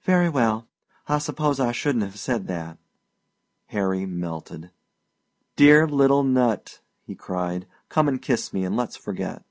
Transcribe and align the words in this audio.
"Very 0.00 0.30
well 0.30 0.66
I 1.08 1.18
suppose 1.18 1.60
I 1.60 1.72
shouldn't 1.72 2.02
have 2.04 2.18
said 2.18 2.46
that." 2.46 2.78
Harry 3.66 4.06
melted. 4.06 4.70
"Dear 5.56 5.86
little 5.86 6.22
nut!" 6.24 6.80
he 7.02 7.14
cried. 7.14 7.66
"Come 7.90 8.08
and 8.08 8.22
kiss 8.22 8.50
me 8.54 8.64
and 8.64 8.78
let's 8.78 8.96
forget." 8.96 9.44